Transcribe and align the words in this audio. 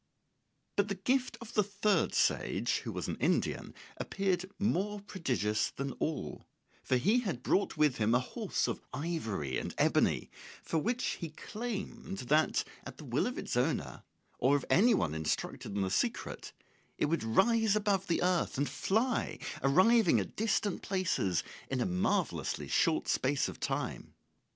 But 0.77 0.87
the 0.87 0.95
gift 0.95 1.37
of 1.41 1.53
the 1.53 1.61
third 1.61 2.15
sage, 2.15 2.77
who 2.79 2.91
was 2.91 3.07
an 3.07 3.17
Indian, 3.17 3.75
appeared 3.97 4.45
more 4.57 4.99
prodigious 4.99 5.69
than 5.69 5.91
all, 5.99 6.47
for 6.81 6.97
he 6.97 7.19
had 7.19 7.43
brought 7.43 7.77
with 7.77 7.97
him 7.97 8.15
a 8.15 8.19
horse 8.19 8.67
of 8.67 8.81
ivory 8.95 9.59
and 9.59 9.75
ebony, 9.77 10.31
for 10.63 10.79
which 10.79 11.05
he 11.19 11.29
claimed 11.29 12.17
that, 12.33 12.63
at 12.83 12.97
the 12.97 13.05
will 13.05 13.27
of 13.27 13.37
its 13.37 13.55
owner, 13.55 14.01
or 14.39 14.55
of 14.55 14.65
any 14.71 14.95
one 14.95 15.13
instructed 15.13 15.75
in 15.75 15.81
the 15.83 15.91
secret, 15.91 16.51
it 16.97 17.05
would 17.05 17.23
rise 17.23 17.75
above 17.75 18.07
the 18.07 18.23
earth 18.23 18.57
and 18.57 18.67
fly, 18.69 19.37
arriving 19.61 20.19
at 20.19 20.35
distant 20.35 20.81
places 20.81 21.43
in 21.69 21.79
a 21.79 21.85
marvellously 21.85 22.67
short 22.67 23.07
space 23.07 23.47
of 23.47 23.59
time. 23.59 24.15